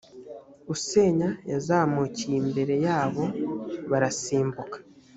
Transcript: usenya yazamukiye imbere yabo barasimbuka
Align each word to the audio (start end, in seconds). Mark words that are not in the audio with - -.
usenya 0.73 1.29
yazamukiye 1.51 2.35
imbere 2.43 2.75
yabo 2.85 3.23
barasimbuka 3.89 4.77